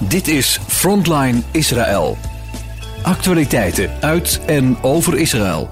[0.00, 2.16] Dit is Frontline Israël.
[3.02, 5.68] Actualiteiten uit en over Israël.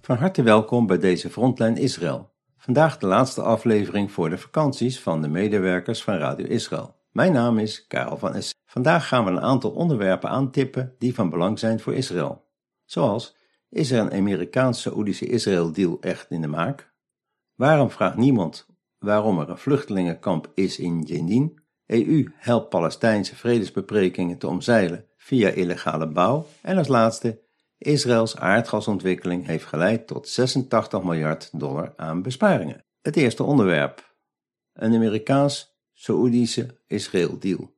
[0.00, 2.30] Van harte welkom bij deze Frontline Israël.
[2.56, 6.93] Vandaag de laatste aflevering voor de vakanties van de medewerkers van Radio Israël.
[7.14, 8.54] Mijn naam is Karel van S.
[8.66, 12.44] Vandaag gaan we een aantal onderwerpen aantippen die van belang zijn voor Israël.
[12.84, 13.36] Zoals,
[13.68, 16.92] is er een Amerikaans-Saoedische Israël-deal echt in de maak?
[17.54, 18.66] Waarom vraagt niemand
[18.98, 21.60] waarom er een vluchtelingenkamp is in Jenin?
[21.86, 26.46] EU helpt Palestijnse vredesbeprekingen te omzeilen via illegale bouw.
[26.62, 27.40] En als laatste,
[27.78, 32.84] Israëls aardgasontwikkeling heeft geleid tot 86 miljard dollar aan besparingen.
[33.02, 34.16] Het eerste onderwerp.
[34.72, 34.92] Een
[35.94, 37.74] Amerikaans-Saoedische Israël-deal.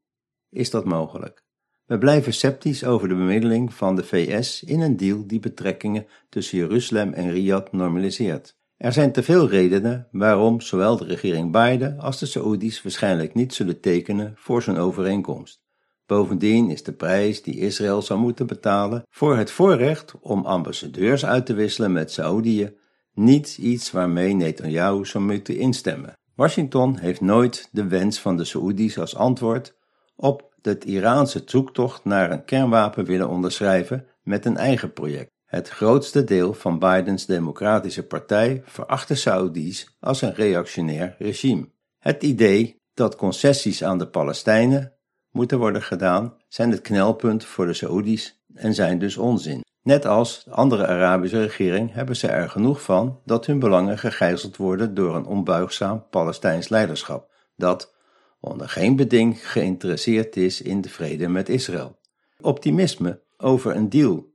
[0.50, 1.44] Is dat mogelijk?
[1.84, 6.58] We blijven sceptisch over de bemiddeling van de VS in een deal die betrekkingen tussen
[6.58, 8.56] Jeruzalem en Riyadh normaliseert.
[8.76, 13.54] Er zijn te veel redenen waarom zowel de regering Biden als de Saoedi's waarschijnlijk niet
[13.54, 15.64] zullen tekenen voor zo'n overeenkomst.
[16.06, 21.46] Bovendien is de prijs die Israël zou moeten betalen voor het voorrecht om ambassadeurs uit
[21.46, 22.76] te wisselen met Saoedië
[23.12, 26.14] niet iets waarmee Netanyahu zou moeten instemmen.
[26.36, 29.76] Washington heeft nooit de wens van de Saoedi's als antwoord
[30.16, 35.30] op de Iraanse zoektocht naar een kernwapen willen onderschrijven met een eigen project.
[35.44, 41.68] Het grootste deel van Bidens Democratische Partij veracht de Saoedi's als een reactionair regime.
[41.98, 44.92] Het idee dat concessies aan de Palestijnen
[45.30, 49.64] moeten worden gedaan zijn het knelpunt voor de Saoedi's en zijn dus onzin.
[49.86, 54.56] Net als de andere Arabische regering hebben ze er genoeg van dat hun belangen gegijzeld
[54.56, 57.94] worden door een onbuigzaam Palestijns leiderschap, dat
[58.40, 61.98] onder geen beding geïnteresseerd is in de vrede met Israël.
[62.40, 64.32] Optimisme over een deal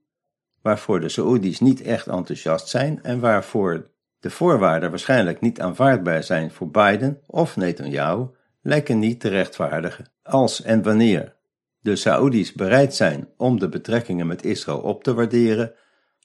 [0.61, 6.51] waarvoor de Saoedi's niet echt enthousiast zijn en waarvoor de voorwaarden waarschijnlijk niet aanvaardbaar zijn
[6.51, 8.25] voor Biden of Netanyahu,
[8.61, 10.11] lijken niet te rechtvaardigen.
[10.23, 11.35] Als en wanneer
[11.81, 15.73] de Saoedi's bereid zijn om de betrekkingen met Israël op te waarderen,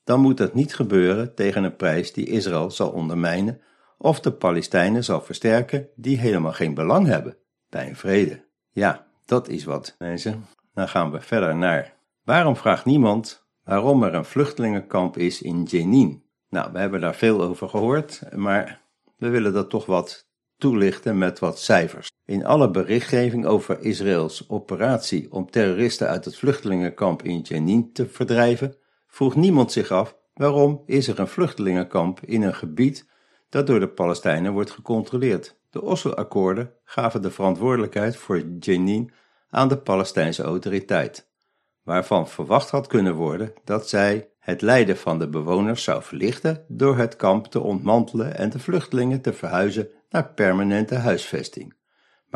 [0.05, 3.61] dan moet dat niet gebeuren tegen een prijs die Israël zal ondermijnen
[3.99, 7.37] of de Palestijnen zal versterken die helemaal geen belang hebben
[7.69, 8.45] bij een vrede.
[8.71, 10.47] Ja, dat is wat, mensen.
[10.75, 11.95] Dan gaan we verder naar.
[12.25, 16.25] Waarom vraagt niemand waarom er een vluchtelingenkamp is in Jenin?
[16.49, 18.81] Nou, we hebben daar veel over gehoord, maar
[19.17, 22.11] we willen dat toch wat toelichten met wat cijfers.
[22.27, 28.77] In alle berichtgeving over Israëls operatie om terroristen uit het vluchtelingenkamp in Jenin te verdrijven,
[29.07, 33.07] vroeg niemand zich af waarom is er een vluchtelingenkamp in een gebied
[33.49, 35.57] dat door de Palestijnen wordt gecontroleerd.
[35.71, 39.13] De Oslo-akkoorden gaven de verantwoordelijkheid voor Jenin
[39.51, 41.29] aan de Palestijnse autoriteit,
[41.83, 46.97] waarvan verwacht had kunnen worden dat zij het lijden van de bewoners zou verlichten door
[46.97, 51.75] het kamp te ontmantelen en de vluchtelingen te verhuizen naar permanente huisvesting.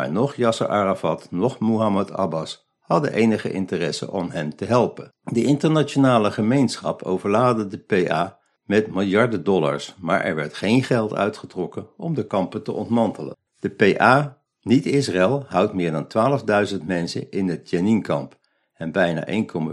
[0.00, 5.12] Maar nog Yasser Arafat, nog Muhammad Abbas hadden enige interesse om hen te helpen.
[5.22, 11.86] De internationale gemeenschap overlaadde de PA met miljarden dollars, maar er werd geen geld uitgetrokken
[11.96, 13.36] om de kampen te ontmantelen.
[13.58, 16.40] De PA, niet Israël, houdt meer dan
[16.72, 18.36] 12.000 mensen in het Jenin-kamp
[18.74, 19.32] en bijna 1,4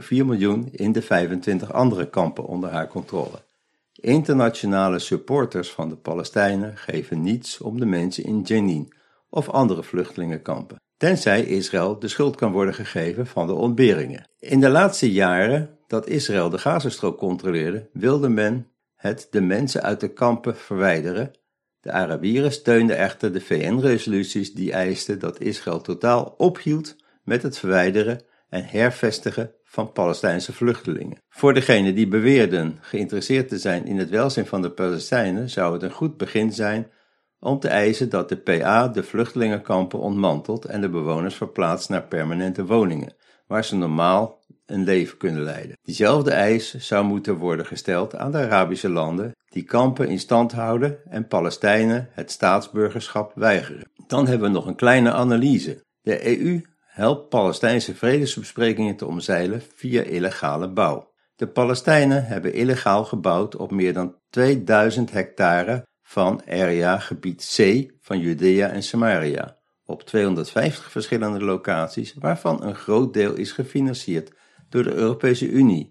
[0.10, 3.46] miljoen in de 25 andere kampen onder haar controle.
[3.94, 8.96] Internationale supporters van de Palestijnen geven niets om de mensen in Jenin
[9.38, 14.30] of andere vluchtelingenkampen, tenzij Israël de schuld kan worden gegeven van de ontberingen.
[14.40, 20.00] In de laatste jaren dat Israël de Gazastrook controleerde, wilde men het de mensen uit
[20.00, 21.32] de kampen verwijderen.
[21.80, 28.22] De Arabieren steunden echter de VN-resoluties die eisten dat Israël totaal ophield met het verwijderen
[28.50, 31.18] en hervestigen van Palestijnse vluchtelingen.
[31.30, 35.84] Voor degenen die beweerden geïnteresseerd te zijn in het welzijn van de Palestijnen, zou het
[35.84, 36.92] een goed begin zijn
[37.40, 42.66] om te eisen dat de PA de vluchtelingenkampen ontmantelt en de bewoners verplaatst naar permanente
[42.66, 43.16] woningen,
[43.48, 45.78] waar ze normaal een leven kunnen leiden.
[45.82, 50.98] Diezelfde eis zou moeten worden gesteld aan de Arabische landen die kampen in stand houden
[51.10, 53.92] en Palestijnen het staatsburgerschap weigeren.
[54.08, 55.84] Dan hebben we nog een kleine analyse.
[56.02, 61.12] De EU helpt Palestijnse vredesbesprekingen te omzeilen via illegale bouw.
[61.36, 68.20] De Palestijnen hebben illegaal gebouwd op meer dan 2000 hectare van area gebied C van
[68.20, 74.32] Judea en Samaria op 250 verschillende locaties, waarvan een groot deel is gefinancierd
[74.70, 75.90] door de Europese Unie.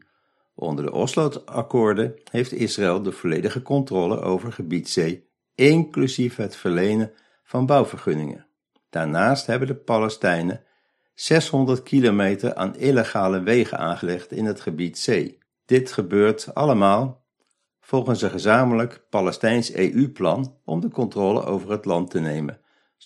[0.54, 5.20] Onder de Oslo-akkoorden heeft Israël de volledige controle over gebied C,
[5.54, 7.12] inclusief het verlenen
[7.44, 8.46] van bouwvergunningen.
[8.90, 10.64] Daarnaast hebben de Palestijnen
[11.14, 15.38] 600 kilometer aan illegale wegen aangelegd in het gebied C.
[15.64, 17.25] Dit gebeurt allemaal
[17.86, 22.60] volgens een gezamenlijk Palestijns EU-plan om de controle over het land te nemen.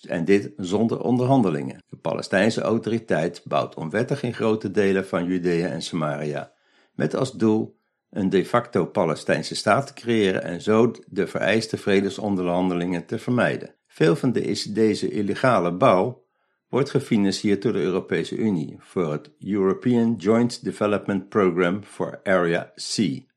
[0.09, 1.83] En dit zonder onderhandelingen.
[1.89, 6.53] De Palestijnse autoriteit bouwt onwettig in grote delen van Judea en Samaria,
[6.95, 7.79] met als doel
[8.11, 13.75] een de facto Palestijnse staat te creëren en zo de vereiste vredesonderhandelingen te vermijden.
[13.87, 14.33] Veel van
[14.73, 16.25] deze illegale bouw
[16.69, 23.29] wordt gefinancierd door de Europese Unie voor het European Joint Development Programme for Area C.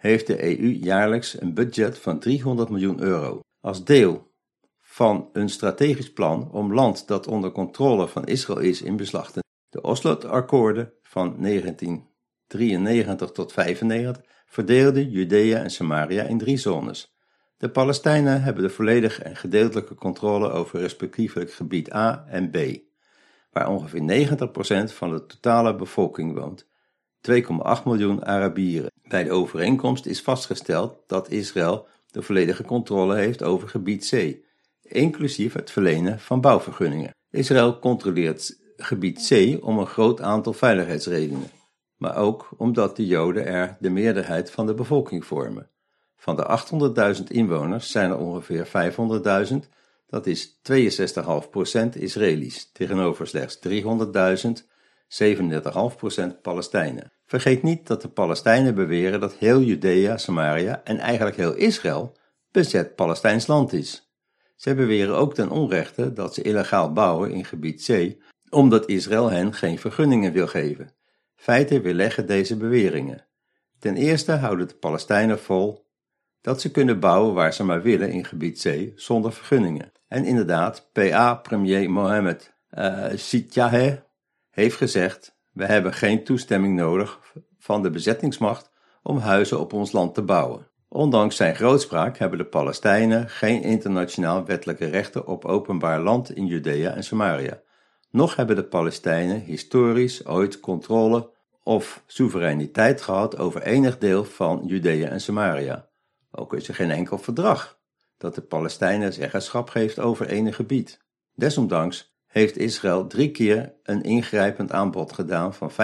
[0.00, 3.40] Heeft de EU jaarlijks een budget van 300 miljoen euro.
[3.60, 4.32] Als deel
[4.80, 9.42] van een strategisch plan om land dat onder controle van Israël is in beslag te
[9.42, 9.48] nemen.
[9.68, 17.14] De Oslo-akkoorden van 1993 tot 95 verdeelden Judea en Samaria in drie zones.
[17.56, 22.56] De Palestijnen hebben de volledige en gedeeltelijke controle over respectievelijk gebied A en B,
[23.50, 24.28] waar ongeveer
[24.90, 26.69] 90% van de totale bevolking woont,
[27.20, 28.90] 2,8 miljoen Arabieren.
[29.08, 34.36] Bij de overeenkomst is vastgesteld dat Israël de volledige controle heeft over gebied C,
[34.82, 37.14] inclusief het verlenen van bouwvergunningen.
[37.30, 41.50] Israël controleert gebied C om een groot aantal veiligheidsredenen,
[41.96, 45.68] maar ook omdat de Joden er de meerderheid van de bevolking vormen.
[46.16, 46.60] Van de
[47.16, 48.66] 800.000 inwoners zijn er ongeveer
[49.52, 49.56] 500.000,
[50.06, 54.68] dat is 62,5% Israëli's, tegenover slechts 300.000,
[55.10, 57.12] 37,5% Palestijnen.
[57.26, 62.16] Vergeet niet dat de Palestijnen beweren dat heel Judea, Samaria en eigenlijk heel Israël
[62.50, 64.12] bezet Palestijns land is.
[64.56, 68.16] Zij beweren ook ten onrechte dat ze illegaal bouwen in gebied C,
[68.48, 70.92] omdat Israël hen geen vergunningen wil geven.
[71.34, 73.26] Feiten weerleggen deze beweringen.
[73.78, 75.88] Ten eerste houden de Palestijnen vol
[76.40, 79.92] dat ze kunnen bouwen waar ze maar willen in gebied C zonder vergunningen.
[80.08, 83.06] En inderdaad, PA-premier Mohammed uh,
[84.60, 87.18] heeft gezegd: We hebben geen toestemming nodig
[87.58, 88.70] van de bezettingsmacht
[89.02, 90.68] om huizen op ons land te bouwen.
[90.88, 96.94] Ondanks zijn grootspraak hebben de Palestijnen geen internationaal wettelijke rechten op openbaar land in Judea
[96.94, 97.60] en Samaria.
[98.10, 101.30] Nog hebben de Palestijnen historisch ooit controle
[101.62, 105.88] of soevereiniteit gehad over enig deel van Judea en Samaria.
[106.30, 107.78] Ook is er geen enkel verdrag
[108.18, 111.00] dat de Palestijnen zeggenschap geeft over enig gebied.
[111.34, 115.74] Desondanks heeft Israël drie keer een ingrijpend aanbod gedaan van 95%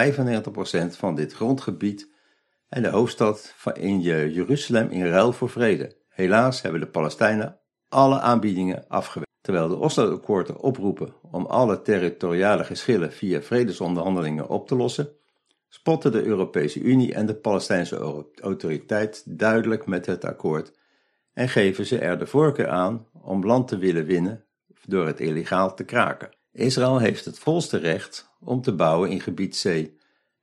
[0.97, 2.09] van dit grondgebied
[2.69, 5.95] en de hoofdstad in Jeruzalem in ruil voor vrede.
[6.09, 7.59] Helaas hebben de Palestijnen
[7.89, 9.25] alle aanbiedingen afgewezen.
[9.41, 15.09] Terwijl de Oslo-akkoorden oproepen om alle territoriale geschillen via vredesonderhandelingen op te lossen,
[15.69, 20.71] spotten de Europese Unie en de Palestijnse autoriteit duidelijk met het akkoord
[21.33, 24.46] en geven ze er de voorkeur aan om land te willen winnen
[24.87, 26.29] door het illegaal te kraken.
[26.51, 29.89] Israël heeft het volste recht om te bouwen in gebied C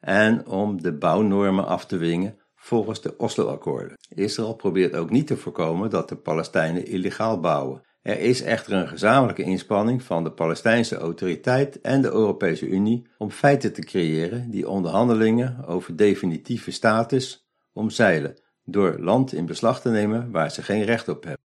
[0.01, 3.97] en om de bouwnormen af te dwingen volgens de Oslo-akkoorden.
[4.09, 7.83] Israël probeert ook niet te voorkomen dat de Palestijnen illegaal bouwen.
[8.03, 13.31] Er is echter een gezamenlijke inspanning van de Palestijnse autoriteit en de Europese Unie om
[13.31, 20.31] feiten te creëren die onderhandelingen over definitieve status omzeilen door land in beslag te nemen
[20.31, 21.43] waar ze geen recht op hebben.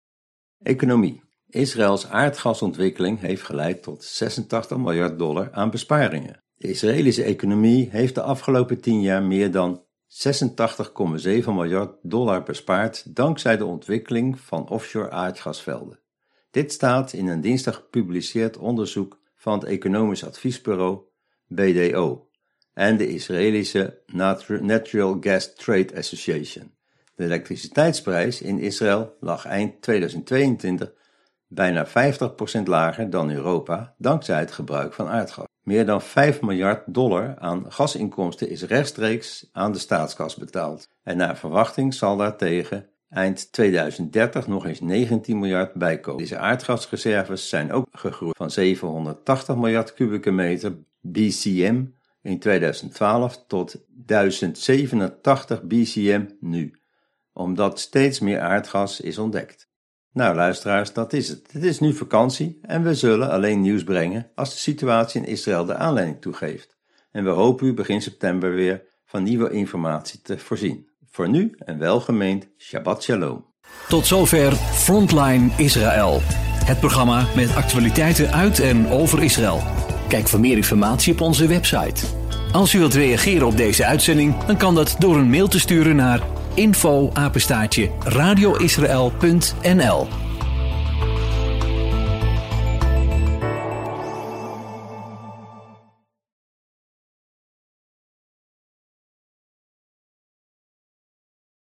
[0.63, 1.23] Economie.
[1.55, 6.43] Israëls aardgasontwikkeling heeft geleid tot 86 miljard dollar aan besparingen.
[6.57, 13.57] De Israëlische economie heeft de afgelopen 10 jaar meer dan 86,7 miljard dollar bespaard dankzij
[13.57, 16.01] de ontwikkeling van offshore aardgasvelden.
[16.51, 21.01] Dit staat in een dinsdag gepubliceerd onderzoek van het economisch adviesbureau
[21.47, 22.29] BDO
[22.75, 24.03] en de Israëlische
[24.61, 26.75] Natural Gas Trade Association.
[27.15, 31.01] De elektriciteitsprijs in Israël lag eind 2022
[31.55, 31.91] bijna 50%
[32.65, 35.47] lager dan Europa dankzij het gebruik van aardgas.
[35.63, 40.89] Meer dan 5 miljard dollar aan gasinkomsten is rechtstreeks aan de staatskas betaald.
[41.03, 46.21] En naar verwachting zal daartegen eind 2030 nog eens 19 miljard bijkomen.
[46.21, 51.85] Deze aardgasreserves zijn ook gegroeid van 780 miljard kubieke meter BCM
[52.23, 56.81] in 2012 tot 1087 BCM nu,
[57.33, 59.71] omdat steeds meer aardgas is ontdekt.
[60.13, 61.49] Nou luisteraars, dat is het.
[61.53, 65.65] Het is nu vakantie en we zullen alleen nieuws brengen als de situatie in Israël
[65.65, 66.77] de aanleiding toegeeft.
[67.11, 70.89] En we hopen u begin september weer van nieuwe informatie te voorzien.
[71.11, 73.45] Voor nu en welgemeend Shabbat Shalom.
[73.89, 76.21] Tot zover Frontline Israël.
[76.65, 79.63] Het programma met actualiteiten uit en over Israël.
[80.09, 82.07] Kijk voor meer informatie op onze website.
[82.53, 85.97] Als u wilt reageren op deze uitzending, dan kan dat door een mail te sturen
[85.97, 86.21] naar
[86.57, 87.11] info
[88.05, 90.22] radioisrael.nl